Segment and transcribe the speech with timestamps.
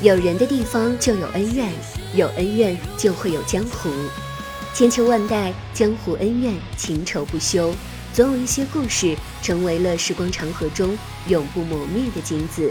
[0.00, 1.72] 有人的地方就有恩怨，
[2.14, 3.90] 有恩怨就会有江湖。
[4.72, 7.74] 千秋万代，江湖恩怨情仇不休，
[8.12, 12.70] 总有一些故事成为了时光长河中永不磨灭的金子。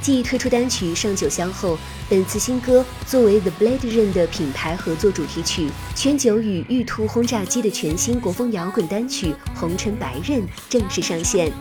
[0.00, 1.76] 继推出单曲《上九霄》后，
[2.08, 11.52] 本次新歌作为 The Blade Run 的品牌合作主题曲，圈九与玉兔轰炸机的全新国风摇滚单曲《红尘白刃》正式上线。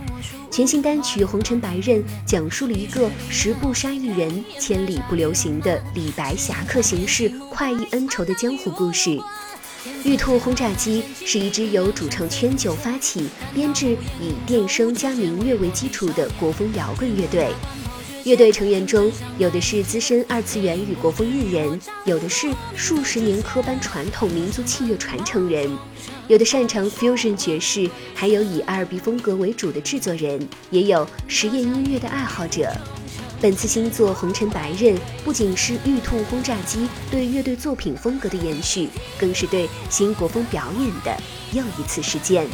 [0.50, 9.20] 全新单曲《红尘白刃》讲述了一个十步杀一人、千里不留行的李白侠客行事、快意恩仇的江湖故事。
[10.04, 17.52] 玉兔轰炸机是一支由主唱圈九发起、编制以电声加民乐为基础的国风摇滚乐队。
[18.28, 25.72] 乐队成员中，有的是资深二次元与国风艺人，有的是数十年科班传统民族器乐传承人，
[26.28, 32.70] 有的擅长 fusion 爵士，还有以 R&B 风格为主的制作人，也有实验音乐的爱好者。
[33.40, 41.18] 本次新作《红尘白刃》不仅是玉兔轰炸机对乐队作品风格的延续，更是对新国风表演的
[41.54, 42.46] 又一次实践。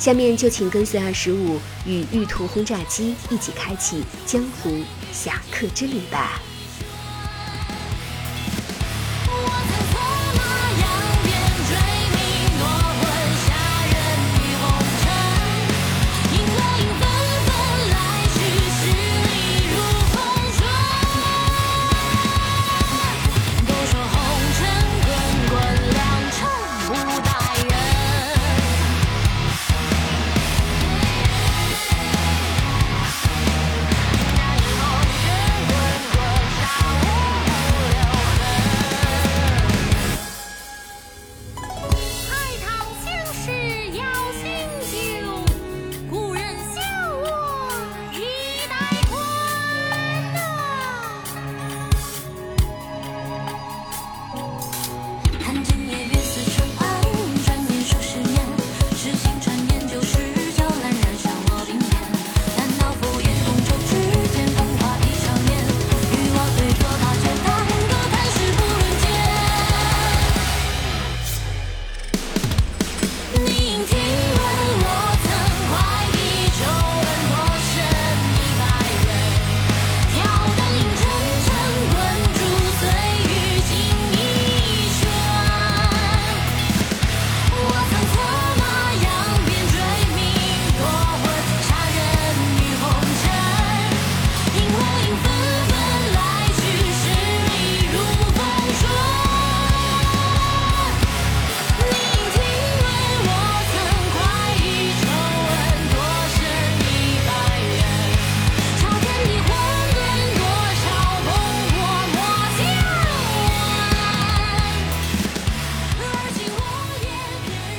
[0.00, 4.80] 下面就请跟随二十五与玉兔轰炸机一起开启江湖
[5.12, 6.40] 侠客之旅吧。